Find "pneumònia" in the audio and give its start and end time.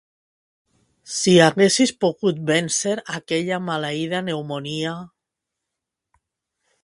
4.25-4.97